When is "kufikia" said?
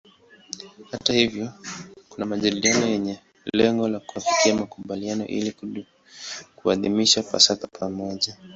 3.99-4.55